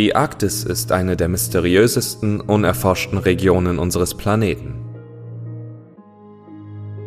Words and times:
Die 0.00 0.16
Arktis 0.16 0.64
ist 0.64 0.92
eine 0.92 1.14
der 1.14 1.28
mysteriösesten, 1.28 2.40
unerforschten 2.40 3.18
Regionen 3.18 3.78
unseres 3.78 4.14
Planeten. 4.14 4.76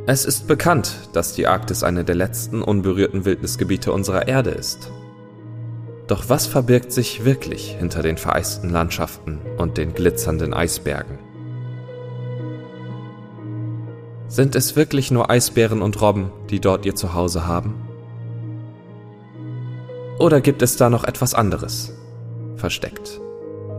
Es 0.05 0.25
ist 0.25 0.47
bekannt, 0.47 1.09
dass 1.11 1.33
die 1.33 1.47
Arktis 1.47 1.81
eine 1.81 2.03
der 2.03 2.13
letzten 2.13 2.61
unberührten 2.61 3.25
Wildnisgebiete 3.25 3.91
unserer 3.91 4.27
Erde 4.27 4.51
ist. 4.51 4.91
Doch 6.05 6.29
was 6.29 6.45
verbirgt 6.45 6.91
sich 6.91 7.25
wirklich 7.25 7.75
hinter 7.79 8.03
den 8.03 8.17
vereisten 8.17 8.69
Landschaften 8.69 9.39
und 9.57 9.79
den 9.79 9.95
glitzernden 9.95 10.53
Eisbergen? 10.53 11.17
Sind 14.27 14.55
es 14.55 14.75
wirklich 14.75 15.09
nur 15.09 15.31
Eisbären 15.31 15.81
und 15.81 15.99
Robben, 15.99 16.31
die 16.51 16.59
dort 16.59 16.85
ihr 16.85 16.93
Zuhause 16.93 17.47
haben? 17.47 17.73
Oder 20.19 20.41
gibt 20.41 20.61
es 20.61 20.77
da 20.77 20.91
noch 20.91 21.05
etwas 21.05 21.33
anderes, 21.33 21.91
versteckt 22.55 23.19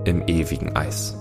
im 0.05 0.27
ewigen 0.27 0.77
Eis? 0.77 1.17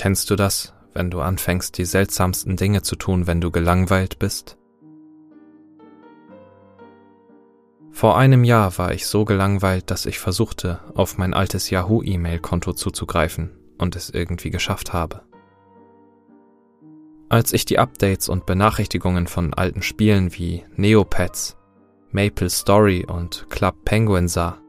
Kennst 0.00 0.30
du 0.30 0.34
das, 0.34 0.72
wenn 0.94 1.10
du 1.10 1.20
anfängst, 1.20 1.76
die 1.76 1.84
seltsamsten 1.84 2.56
Dinge 2.56 2.80
zu 2.80 2.96
tun, 2.96 3.26
wenn 3.26 3.42
du 3.42 3.50
gelangweilt 3.50 4.18
bist? 4.18 4.56
Vor 7.90 8.16
einem 8.16 8.42
Jahr 8.42 8.78
war 8.78 8.94
ich 8.94 9.06
so 9.06 9.26
gelangweilt, 9.26 9.90
dass 9.90 10.06
ich 10.06 10.18
versuchte, 10.18 10.80
auf 10.94 11.18
mein 11.18 11.34
altes 11.34 11.68
Yahoo-E-Mail-Konto 11.68 12.72
zuzugreifen 12.72 13.50
und 13.76 13.94
es 13.94 14.08
irgendwie 14.08 14.48
geschafft 14.48 14.94
habe. 14.94 15.20
Als 17.28 17.52
ich 17.52 17.66
die 17.66 17.78
Updates 17.78 18.30
und 18.30 18.46
Benachrichtigungen 18.46 19.26
von 19.26 19.52
alten 19.52 19.82
Spielen 19.82 20.32
wie 20.32 20.64
Neopets, 20.76 21.58
Maple 22.10 22.48
Story 22.48 23.04
und 23.06 23.48
Club 23.50 23.84
Penguin 23.84 24.28
sah, 24.28 24.62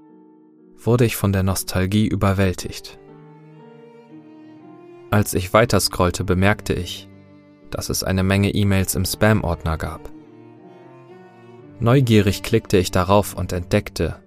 wurde 0.76 1.06
ich 1.06 1.16
von 1.16 1.32
der 1.32 1.44
Nostalgie 1.44 2.08
überwältigt 2.08 3.00
als 5.12 5.34
ich 5.34 5.54
weiterscrollte, 5.54 6.24
bemerkte 6.24 6.74
ich, 6.74 7.08
dass 7.70 7.90
es 7.90 8.04
eine 8.04 8.24
Menge 8.24 8.50
E-Mails 8.50 8.96
im 8.96 9.06
Spam-Ordner 9.06 9.78
gab. 9.78 10.10
Neugierig 11.80 12.44
klickte 12.44 12.78
ich 12.78 12.92
darauf 12.92 13.34
und 13.34 13.54
entdeckte, 13.54 14.22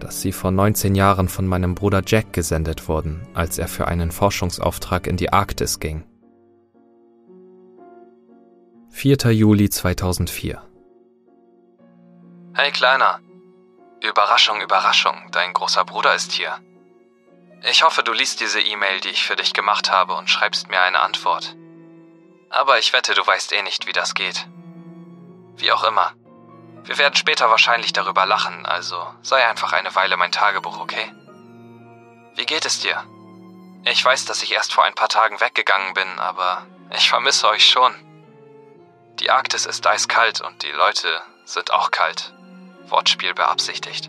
dass 0.00 0.20
sie 0.20 0.32
vor 0.32 0.50
19 0.50 0.94
Jahren 0.94 1.28
von 1.28 1.46
meinem 1.46 1.74
Bruder 1.74 2.02
Jack 2.04 2.32
gesendet 2.32 2.88
wurden, 2.88 3.26
als 3.34 3.58
er 3.58 3.68
für 3.68 3.88
einen 3.88 4.10
Forschungsauftrag 4.10 5.06
in 5.06 5.16
die 5.16 5.32
Arktis 5.32 5.80
ging. 5.80 6.04
4. 8.90 9.16
Juli 9.32 9.68
2004 9.68 10.62
Hey 12.54 12.72
Kleiner, 12.72 13.20
Überraschung, 14.02 14.60
Überraschung, 14.62 15.14
dein 15.32 15.52
großer 15.52 15.84
Bruder 15.84 16.14
ist 16.14 16.32
hier. 16.32 16.52
Ich 17.68 17.82
hoffe, 17.82 18.04
du 18.04 18.12
liest 18.12 18.38
diese 18.38 18.60
E-Mail, 18.60 19.00
die 19.00 19.08
ich 19.08 19.24
für 19.24 19.34
dich 19.34 19.52
gemacht 19.52 19.90
habe, 19.90 20.14
und 20.14 20.30
schreibst 20.30 20.68
mir 20.68 20.80
eine 20.82 21.00
Antwort. 21.00 21.56
Aber 22.48 22.78
ich 22.78 22.92
wette, 22.92 23.12
du 23.14 23.26
weißt 23.26 23.52
eh 23.52 23.62
nicht, 23.62 23.88
wie 23.88 23.92
das 23.92 24.14
geht. 24.14 24.46
Wie 25.56 25.72
auch 25.72 25.82
immer. 25.82 26.12
Wir 26.84 26.96
werden 26.96 27.16
später 27.16 27.50
wahrscheinlich 27.50 27.92
darüber 27.92 28.24
lachen, 28.24 28.64
also 28.66 29.04
sei 29.20 29.44
einfach 29.44 29.72
eine 29.72 29.92
Weile 29.96 30.16
mein 30.16 30.30
Tagebuch, 30.30 30.78
okay? 30.78 31.12
Wie 32.36 32.46
geht 32.46 32.66
es 32.66 32.78
dir? 32.78 33.02
Ich 33.84 34.04
weiß, 34.04 34.26
dass 34.26 34.44
ich 34.44 34.52
erst 34.52 34.72
vor 34.72 34.84
ein 34.84 34.94
paar 34.94 35.08
Tagen 35.08 35.40
weggegangen 35.40 35.92
bin, 35.94 36.20
aber 36.20 36.64
ich 36.94 37.10
vermisse 37.10 37.48
euch 37.48 37.66
schon. 37.66 37.92
Die 39.18 39.30
Arktis 39.30 39.66
ist 39.66 39.84
eiskalt 39.84 40.40
und 40.40 40.62
die 40.62 40.70
Leute 40.70 41.20
sind 41.44 41.72
auch 41.72 41.90
kalt. 41.90 42.32
Wortspiel 42.86 43.34
beabsichtigt. 43.34 44.08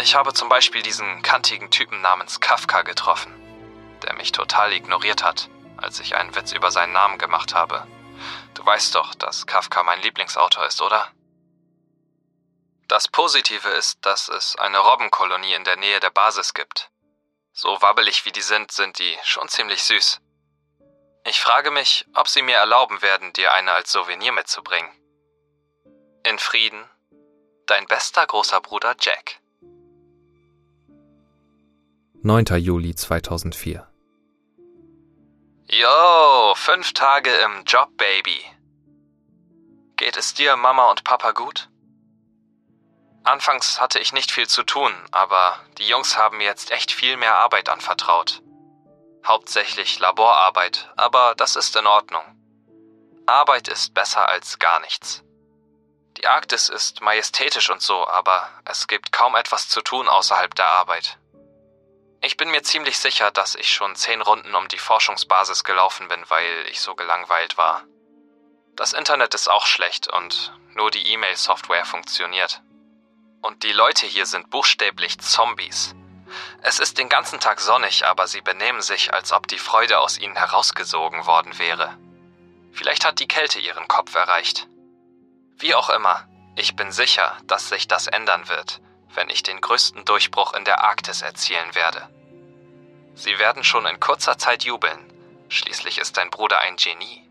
Ich 0.00 0.16
habe 0.16 0.34
zum 0.34 0.48
Beispiel 0.48 0.82
diesen 0.82 1.22
kantigen 1.22 1.70
Typen 1.70 2.00
namens 2.00 2.40
Kafka 2.40 2.82
getroffen, 2.82 3.32
der 4.02 4.14
mich 4.14 4.32
total 4.32 4.72
ignoriert 4.72 5.22
hat, 5.22 5.48
als 5.76 6.00
ich 6.00 6.16
einen 6.16 6.34
Witz 6.34 6.52
über 6.52 6.72
seinen 6.72 6.92
Namen 6.92 7.16
gemacht 7.16 7.54
habe. 7.54 7.86
Du 8.54 8.66
weißt 8.66 8.94
doch, 8.96 9.14
dass 9.14 9.46
Kafka 9.46 9.84
mein 9.84 10.00
Lieblingsautor 10.02 10.66
ist, 10.66 10.82
oder? 10.82 11.10
Das 12.88 13.06
Positive 13.08 13.68
ist, 13.68 14.04
dass 14.04 14.28
es 14.28 14.56
eine 14.56 14.78
Robbenkolonie 14.78 15.54
in 15.54 15.64
der 15.64 15.76
Nähe 15.76 16.00
der 16.00 16.10
Basis 16.10 16.54
gibt. 16.54 16.90
So 17.52 17.80
wabbelig 17.80 18.24
wie 18.24 18.32
die 18.32 18.42
sind, 18.42 18.72
sind 18.72 18.98
die 18.98 19.16
schon 19.22 19.48
ziemlich 19.48 19.84
süß. 19.84 20.20
Ich 21.24 21.40
frage 21.40 21.70
mich, 21.70 22.04
ob 22.14 22.28
sie 22.28 22.42
mir 22.42 22.56
erlauben 22.56 23.00
werden, 23.00 23.32
dir 23.32 23.52
eine 23.52 23.72
als 23.72 23.92
Souvenir 23.92 24.32
mitzubringen. 24.32 24.90
In 26.24 26.38
Frieden, 26.38 26.84
dein 27.66 27.86
bester 27.86 28.26
großer 28.26 28.60
Bruder 28.60 28.96
Jack. 29.00 29.40
9. 32.26 32.56
Juli 32.56 32.94
2004 32.94 33.86
Yo, 35.66 36.54
fünf 36.54 36.94
Tage 36.94 37.28
im 37.30 37.64
Job, 37.66 37.90
Baby. 37.98 38.42
Geht 39.96 40.16
es 40.16 40.32
dir, 40.32 40.56
Mama 40.56 40.90
und 40.90 41.04
Papa 41.04 41.32
gut? 41.32 41.68
Anfangs 43.24 43.78
hatte 43.78 43.98
ich 43.98 44.14
nicht 44.14 44.30
viel 44.30 44.48
zu 44.48 44.62
tun, 44.62 44.90
aber 45.10 45.60
die 45.76 45.86
Jungs 45.86 46.16
haben 46.16 46.38
mir 46.38 46.44
jetzt 46.44 46.70
echt 46.70 46.92
viel 46.92 47.18
mehr 47.18 47.36
Arbeit 47.36 47.68
anvertraut. 47.68 48.40
Hauptsächlich 49.26 49.98
Laborarbeit, 49.98 50.90
aber 50.96 51.34
das 51.36 51.56
ist 51.56 51.76
in 51.76 51.86
Ordnung. 51.86 52.24
Arbeit 53.26 53.68
ist 53.68 53.92
besser 53.92 54.30
als 54.30 54.58
gar 54.58 54.80
nichts. 54.80 55.22
Die 56.16 56.26
Arktis 56.26 56.70
ist 56.70 57.02
majestätisch 57.02 57.68
und 57.68 57.82
so, 57.82 58.08
aber 58.08 58.48
es 58.64 58.86
gibt 58.86 59.12
kaum 59.12 59.34
etwas 59.36 59.68
zu 59.68 59.82
tun 59.82 60.08
außerhalb 60.08 60.54
der 60.54 60.68
Arbeit. 60.68 61.18
Ich 62.24 62.38
bin 62.38 62.50
mir 62.50 62.62
ziemlich 62.62 62.98
sicher, 62.98 63.30
dass 63.30 63.54
ich 63.54 63.70
schon 63.70 63.94
zehn 63.96 64.22
Runden 64.22 64.54
um 64.54 64.66
die 64.68 64.78
Forschungsbasis 64.78 65.62
gelaufen 65.62 66.08
bin, 66.08 66.24
weil 66.28 66.66
ich 66.70 66.80
so 66.80 66.94
gelangweilt 66.94 67.58
war. 67.58 67.84
Das 68.76 68.94
Internet 68.94 69.34
ist 69.34 69.48
auch 69.48 69.66
schlecht 69.66 70.08
und 70.08 70.54
nur 70.72 70.90
die 70.90 71.06
E-Mail-Software 71.12 71.84
funktioniert. 71.84 72.62
Und 73.42 73.62
die 73.62 73.72
Leute 73.72 74.06
hier 74.06 74.24
sind 74.24 74.48
buchstäblich 74.48 75.18
Zombies. 75.18 75.94
Es 76.62 76.78
ist 76.78 76.96
den 76.96 77.10
ganzen 77.10 77.40
Tag 77.40 77.60
sonnig, 77.60 78.06
aber 78.06 78.26
sie 78.26 78.40
benehmen 78.40 78.80
sich, 78.80 79.12
als 79.12 79.30
ob 79.30 79.46
die 79.46 79.58
Freude 79.58 79.98
aus 79.98 80.16
ihnen 80.16 80.34
herausgesogen 80.34 81.26
worden 81.26 81.58
wäre. 81.58 81.98
Vielleicht 82.72 83.04
hat 83.04 83.20
die 83.20 83.28
Kälte 83.28 83.60
ihren 83.60 83.86
Kopf 83.86 84.14
erreicht. 84.14 84.66
Wie 85.58 85.74
auch 85.74 85.90
immer, 85.90 86.26
ich 86.56 86.74
bin 86.74 86.90
sicher, 86.90 87.36
dass 87.44 87.68
sich 87.68 87.86
das 87.86 88.06
ändern 88.06 88.48
wird, 88.48 88.80
wenn 89.14 89.30
ich 89.30 89.42
den 89.42 89.60
größten 89.60 90.04
Durchbruch 90.04 90.54
in 90.54 90.64
der 90.64 90.82
Arktis 90.82 91.22
erzielen 91.22 91.74
werde. 91.74 92.08
Sie 93.14 93.38
werden 93.38 93.64
schon 93.64 93.86
in 93.86 94.00
kurzer 94.00 94.38
Zeit 94.38 94.64
jubeln. 94.64 94.98
Schließlich 95.48 95.98
ist 95.98 96.16
dein 96.16 96.30
Bruder 96.30 96.58
ein 96.60 96.76
Genie. 96.76 97.28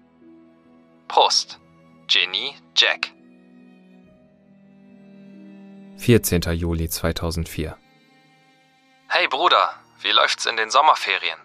Prost. 1.07 1.59
Genie 2.07 2.55
Jack. 2.75 3.11
14. 5.97 6.41
Juli 6.53 6.89
2004 6.89 7.77
Hey 9.07 9.27
Bruder, 9.27 9.73
wie 10.01 10.11
läuft's 10.11 10.45
in 10.45 10.57
den 10.57 10.69
Sommerferien? 10.69 11.39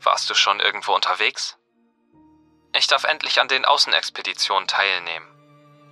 Warst 0.00 0.30
du 0.30 0.34
schon 0.34 0.60
irgendwo 0.60 0.94
unterwegs? 0.94 1.58
Ich 2.74 2.86
darf 2.86 3.04
endlich 3.04 3.40
an 3.40 3.48
den 3.48 3.64
Außenexpeditionen 3.64 4.66
teilnehmen. 4.66 5.26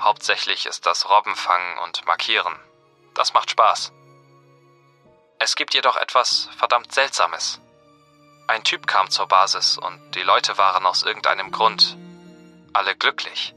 Hauptsächlich 0.00 0.66
ist 0.66 0.86
das 0.86 1.10
Robbenfangen 1.10 1.78
und 1.78 2.06
Markieren. 2.06 2.54
Das 3.14 3.34
macht 3.34 3.50
Spaß. 3.50 3.92
Es 5.38 5.56
gibt 5.56 5.74
jedoch 5.74 5.96
etwas 5.96 6.48
verdammt 6.56 6.92
Seltsames. 6.92 7.60
Ein 8.46 8.64
Typ 8.64 8.86
kam 8.86 9.10
zur 9.10 9.26
Basis 9.26 9.78
und 9.78 10.14
die 10.14 10.22
Leute 10.22 10.58
waren 10.58 10.84
aus 10.84 11.02
irgendeinem 11.02 11.50
Grund 11.50 11.96
alle 12.72 12.96
glücklich. 12.96 13.54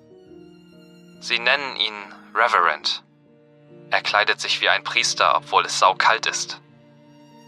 Sie 1.20 1.40
nennen 1.40 1.76
ihn 1.76 2.14
Reverend. 2.34 3.04
Er 3.92 4.02
kleidet 4.02 4.42
sich 4.42 4.62
wie 4.62 4.70
ein 4.70 4.84
Priester, 4.84 5.36
obwohl 5.36 5.66
es 5.66 5.80
saukalt 5.80 6.26
ist. 6.26 6.60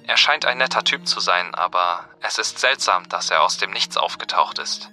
Er 0.07 0.17
scheint 0.17 0.45
ein 0.45 0.59
netter 0.59 0.83
Typ 0.83 1.07
zu 1.07 1.19
sein, 1.19 1.55
aber 1.55 2.07
es 2.21 2.37
ist 2.37 2.59
seltsam, 2.59 3.09
dass 3.09 3.31
er 3.31 3.41
aus 3.41 3.57
dem 3.57 3.71
Nichts 3.71 3.97
aufgetaucht 3.97 4.59
ist. 4.59 4.89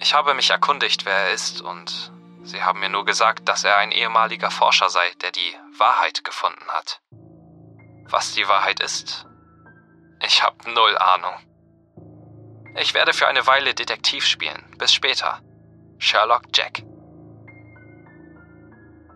Ich 0.00 0.14
habe 0.14 0.34
mich 0.34 0.50
erkundigt, 0.50 1.04
wer 1.04 1.14
er 1.14 1.32
ist, 1.32 1.60
und 1.60 2.12
sie 2.42 2.62
haben 2.62 2.80
mir 2.80 2.88
nur 2.88 3.04
gesagt, 3.04 3.48
dass 3.48 3.64
er 3.64 3.76
ein 3.76 3.92
ehemaliger 3.92 4.50
Forscher 4.50 4.90
sei, 4.90 5.10
der 5.22 5.32
die 5.32 5.54
Wahrheit 5.78 6.24
gefunden 6.24 6.66
hat. 6.68 7.00
Was 8.08 8.34
die 8.34 8.48
Wahrheit 8.48 8.80
ist? 8.80 9.26
Ich 10.22 10.42
habe 10.42 10.70
null 10.70 10.96
Ahnung. 10.98 11.34
Ich 12.76 12.94
werde 12.94 13.12
für 13.12 13.26
eine 13.26 13.46
Weile 13.46 13.74
Detektiv 13.74 14.24
spielen. 14.24 14.64
Bis 14.78 14.92
später. 14.92 15.40
Sherlock 15.98 16.42
Jack. 16.54 16.82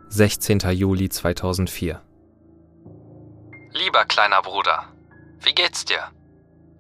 16. 0.09 0.61
Juli 0.71 1.09
2004 1.09 2.01
Lieber 3.73 4.05
kleiner 4.05 4.43
Bruder, 4.43 4.85
wie 5.41 5.55
geht's 5.55 5.85
dir? 5.85 6.13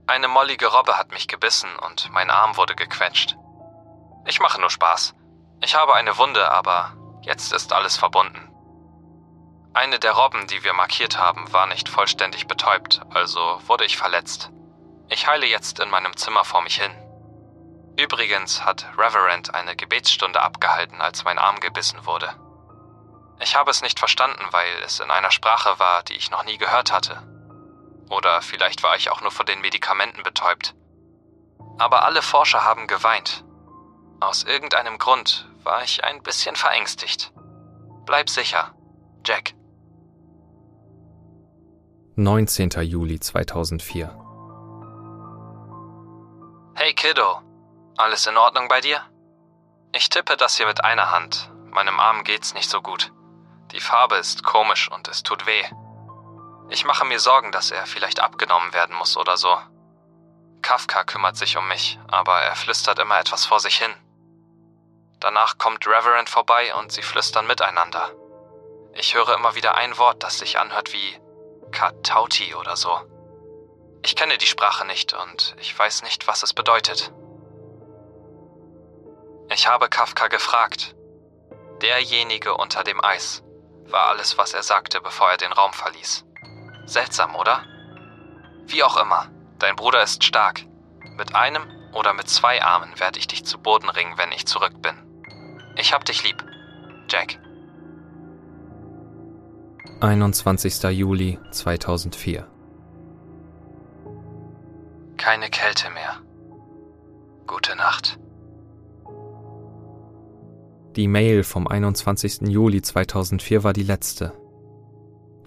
Eine 0.07 0.29
mollige 0.29 0.67
Robbe 0.67 0.97
hat 0.97 1.11
mich 1.11 1.27
gebissen 1.27 1.69
und 1.87 2.11
mein 2.13 2.31
Arm 2.31 2.57
wurde 2.57 2.77
gequetscht. 2.77 3.37
Ich 4.27 4.39
mache 4.39 4.61
nur 4.61 4.71
Spaß. 4.71 5.15
Ich 5.65 5.75
habe 5.75 5.95
eine 5.95 6.19
Wunde, 6.19 6.51
aber 6.51 6.93
jetzt 7.23 7.55
ist 7.55 7.73
alles 7.73 7.97
verbunden. 7.97 8.51
Eine 9.73 9.99
der 9.99 10.13
Robben, 10.13 10.47
die 10.47 10.63
wir 10.63 10.75
markiert 10.75 11.19
haben, 11.19 11.51
war 11.55 11.67
nicht 11.67 11.89
vollständig 11.89 12.47
betäubt, 12.47 13.01
also 13.09 13.63
wurde 13.67 13.87
ich 13.87 13.97
verletzt. 13.97 14.51
Ich 15.09 15.27
heile 15.27 15.47
jetzt 15.47 15.81
in 15.81 15.89
meinem 15.89 16.15
Zimmer 16.19 16.45
vor 16.45 16.61
mich 16.61 16.77
hin. 16.77 16.93
Übrigens 17.97 18.63
hat 18.63 18.87
Reverend 18.99 19.55
eine 19.55 19.75
Gebetsstunde 19.75 20.43
abgehalten, 20.43 21.01
als 21.01 21.25
mein 21.25 21.39
Arm 21.39 21.59
gebissen 21.61 22.05
wurde. 22.05 22.29
Ich 23.41 23.57
habe 23.57 23.71
es 23.71 23.81
nicht 23.81 23.99
verstanden, 23.99 24.45
weil 24.51 24.83
es 24.85 25.01
in 25.01 25.11
einer 25.11 25.31
Sprache 25.31 25.79
war, 25.79 26.03
die 26.03 26.15
ich 26.15 26.31
noch 26.31 26.45
nie 26.45 26.59
gehört 26.59 26.93
hatte. 26.93 27.23
Oder 28.11 28.43
vielleicht 28.43 28.83
war 28.83 28.97
ich 28.97 29.11
auch 29.11 29.23
nur 29.23 29.31
von 29.31 29.47
den 29.47 29.63
Medikamenten 29.63 30.25
betäubt. 30.25 30.75
Aber 31.79 32.05
alle 32.05 32.21
Forscher 32.21 32.65
haben 32.65 32.87
geweint. 32.87 33.45
Aus 34.21 34.45
irgendeinem 34.45 34.99
Grund 34.99 35.49
war 35.63 35.83
ich 35.83 36.05
ein 36.05 36.23
bisschen 36.23 36.57
verängstigt. 36.57 37.33
Bleib 38.07 38.31
sicher, 38.31 38.75
Jack. 39.25 39.55
19. 42.17 42.71
Juli 42.83 43.19
2004 43.19 44.21
Hey 46.77 46.95
Kiddo, 46.95 47.41
alles 47.97 48.27
in 48.27 48.37
Ordnung 48.37 48.69
bei 48.69 48.81
dir? 48.81 49.01
Ich 49.93 50.09
tippe 50.09 50.37
das 50.37 50.57
hier 50.57 50.67
mit 50.67 50.85
einer 50.85 51.11
Hand. 51.11 51.51
Meinem 51.71 51.99
Arm 51.99 52.25
geht's 52.25 52.55
nicht 52.55 52.71
so 52.71 52.83
gut. 52.83 53.13
Die 53.73 53.81
Farbe 53.81 54.17
ist 54.17 54.45
komisch 54.45 54.91
und 54.91 55.09
es 55.09 55.23
tut 55.23 55.47
weh. 55.47 55.65
Ich 56.71 56.85
mache 56.85 57.05
mir 57.05 57.19
Sorgen, 57.19 57.53
dass 57.53 57.71
er 57.71 57.87
vielleicht 57.87 58.21
abgenommen 58.21 58.73
werden 58.73 58.97
muss 58.97 59.17
oder 59.17 59.37
so. 59.37 59.57
Kafka 60.63 61.05
kümmert 61.05 61.37
sich 61.37 61.57
um 61.57 61.69
mich, 61.69 61.99
aber 62.09 62.41
er 62.41 62.57
flüstert 62.57 62.99
immer 62.99 63.19
etwas 63.19 63.45
vor 63.45 63.61
sich 63.61 63.77
hin. 63.77 63.93
Danach 65.25 65.57
kommt 65.57 65.87
Reverend 65.87 66.29
vorbei 66.29 66.75
und 66.75 66.93
sie 66.93 67.01
flüstern 67.01 67.47
miteinander. 67.47 68.11
Ich 68.93 69.15
höre 69.15 69.35
immer 69.35 69.55
wieder 69.55 69.75
ein 69.75 69.97
Wort, 69.97 70.23
das 70.23 70.39
sich 70.39 70.59
anhört 70.59 70.93
wie 70.93 71.19
Katauti 71.73 72.55
oder 72.55 72.77
so. 72.77 72.95
Ich 74.03 74.17
kenne 74.17 74.37
die 74.37 74.45
Sprache 74.45 74.85
nicht 74.85 75.15
und 75.15 75.57
ich 75.59 75.79
weiß 75.79 76.03
nicht, 76.03 76.29
was 76.29 76.43
es 76.43 76.53
bedeutet. 76.53 77.11
Ich 79.49 79.67
habe 79.67 79.89
Kafka 79.89 80.29
gefragt. 80.29 80.95
Derjenige 81.81 82.55
unter 82.59 82.85
dem 82.85 83.03
Eis 83.03 83.43
war 83.87 84.09
alles, 84.09 84.37
was 84.37 84.53
er 84.53 84.63
sagte, 84.63 85.01
bevor 85.01 85.31
er 85.31 85.39
den 85.39 85.55
Raum 85.55 85.73
verließ. 85.73 86.27
Seltsam, 86.85 87.35
oder? 87.35 87.65
Wie 88.67 88.83
auch 88.83 88.99
immer, 88.99 89.31
dein 89.59 89.77
Bruder 89.77 90.03
ist 90.03 90.23
stark. 90.23 90.67
Mit 91.17 91.35
einem 91.35 91.67
oder 91.95 92.13
mit 92.13 92.29
zwei 92.29 92.63
Armen 92.63 93.01
werde 93.01 93.19
ich 93.19 93.27
dich 93.27 93.47
zu 93.47 93.57
Boden 93.57 93.89
ringen, 93.89 94.19
wenn 94.19 94.31
ich 94.31 94.47
zurück 94.47 94.83
bin. 94.83 95.04
Ich 95.77 95.93
hab 95.93 96.05
dich 96.05 96.23
lieb, 96.23 96.45
Jack. 97.09 97.39
21. 100.01 100.83
Juli 100.91 101.39
2004 101.51 102.47
Keine 105.17 105.49
Kälte 105.51 105.91
mehr. 105.91 106.21
Gute 107.47 107.75
Nacht. 107.77 108.19
Die 110.95 111.09
Mail 111.09 111.43
vom 111.43 111.67
21. 111.67 112.43
Juli 112.49 112.81
2004 112.81 113.65
war 113.65 113.73
die 113.73 113.83
letzte. 113.83 114.33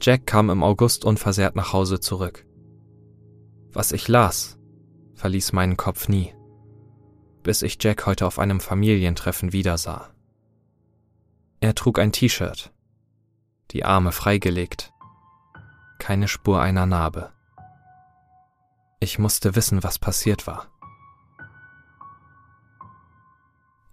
Jack 0.02 0.26
kam 0.28 0.50
im 0.50 0.62
August 0.62 1.06
unversehrt 1.06 1.56
nach 1.56 1.72
Hause 1.72 2.00
zurück. 2.00 2.46
Was 3.72 3.92
ich 3.94 4.08
las, 4.08 4.58
verließ 5.16 5.54
meinen 5.54 5.78
Kopf 5.78 6.10
nie, 6.10 6.34
bis 7.44 7.62
ich 7.62 7.78
Jack 7.82 8.06
heute 8.06 8.26
auf 8.26 8.40
einem 8.40 8.60
Familientreffen 8.60 9.54
wiedersah. 9.54 10.17
Er 11.60 11.74
trug 11.74 11.98
ein 11.98 12.12
T-Shirt, 12.12 12.72
die 13.72 13.84
Arme 13.84 14.12
freigelegt, 14.12 14.94
keine 15.98 16.28
Spur 16.28 16.62
einer 16.62 16.86
Narbe. 16.86 17.32
Ich 19.00 19.18
musste 19.18 19.56
wissen, 19.56 19.84
was 19.84 19.98
passiert 19.98 20.46
war. 20.46 20.68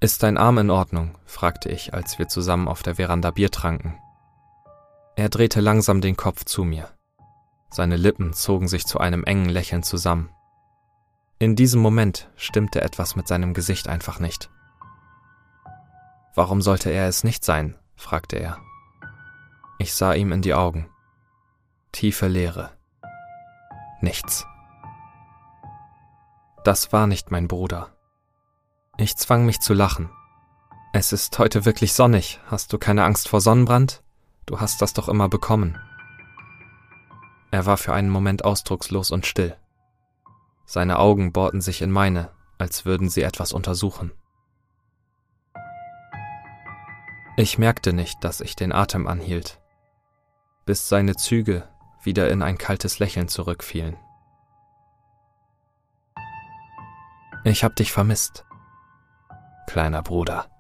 Ist 0.00 0.22
dein 0.22 0.36
Arm 0.36 0.58
in 0.58 0.70
Ordnung? 0.70 1.16
fragte 1.24 1.70
ich, 1.70 1.94
als 1.94 2.18
wir 2.18 2.28
zusammen 2.28 2.68
auf 2.68 2.82
der 2.82 2.96
Veranda 2.96 3.30
Bier 3.30 3.50
tranken. 3.50 3.98
Er 5.16 5.30
drehte 5.30 5.62
langsam 5.62 6.02
den 6.02 6.16
Kopf 6.16 6.44
zu 6.44 6.64
mir. 6.64 6.90
Seine 7.70 7.96
Lippen 7.96 8.34
zogen 8.34 8.68
sich 8.68 8.84
zu 8.84 8.98
einem 8.98 9.24
engen 9.24 9.48
Lächeln 9.48 9.82
zusammen. 9.82 10.28
In 11.38 11.56
diesem 11.56 11.80
Moment 11.80 12.30
stimmte 12.36 12.82
etwas 12.82 13.16
mit 13.16 13.26
seinem 13.26 13.54
Gesicht 13.54 13.88
einfach 13.88 14.20
nicht. 14.20 14.50
Warum 16.34 16.62
sollte 16.62 16.90
er 16.90 17.08
es 17.08 17.24
nicht 17.24 17.44
sein? 17.44 17.76
fragte 17.96 18.36
er. 18.36 18.58
Ich 19.78 19.94
sah 19.94 20.14
ihm 20.14 20.32
in 20.32 20.42
die 20.42 20.54
Augen. 20.54 20.88
Tiefe 21.92 22.26
Leere. 22.26 22.72
Nichts. 24.00 24.46
Das 26.64 26.92
war 26.92 27.06
nicht 27.06 27.30
mein 27.30 27.46
Bruder. 27.46 27.94
Ich 28.96 29.16
zwang 29.16 29.46
mich 29.46 29.60
zu 29.60 29.74
lachen. 29.74 30.10
Es 30.92 31.12
ist 31.12 31.38
heute 31.38 31.64
wirklich 31.64 31.92
sonnig. 31.92 32.40
Hast 32.46 32.72
du 32.72 32.78
keine 32.78 33.04
Angst 33.04 33.28
vor 33.28 33.40
Sonnenbrand? 33.40 34.02
Du 34.46 34.60
hast 34.60 34.82
das 34.82 34.92
doch 34.92 35.08
immer 35.08 35.28
bekommen. 35.28 35.78
Er 37.50 37.66
war 37.66 37.76
für 37.76 37.92
einen 37.92 38.10
Moment 38.10 38.44
ausdruckslos 38.44 39.10
und 39.10 39.26
still. 39.26 39.56
Seine 40.66 40.98
Augen 40.98 41.32
bohrten 41.32 41.60
sich 41.60 41.82
in 41.82 41.90
meine, 41.90 42.30
als 42.58 42.84
würden 42.84 43.08
sie 43.08 43.22
etwas 43.22 43.52
untersuchen. 43.52 44.12
Ich 47.36 47.58
merkte 47.58 47.92
nicht, 47.92 48.22
dass 48.22 48.40
ich 48.40 48.54
den 48.54 48.72
Atem 48.72 49.06
anhielt, 49.06 49.60
bis 50.66 50.88
seine 50.88 51.16
Züge 51.16 51.68
wieder 52.02 52.30
in 52.30 52.42
ein 52.42 52.58
kaltes 52.58 53.00
Lächeln 53.00 53.28
zurückfielen. 53.28 53.96
Ich 57.44 57.64
hab 57.64 57.76
dich 57.76 57.92
vermisst 57.92 58.44
kleiner 59.66 60.02
Bruder. 60.02 60.53